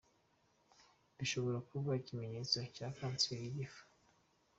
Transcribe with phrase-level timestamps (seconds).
[1.17, 3.81] Bishobora kuba ikimenyetso cya kansiri y’igifu.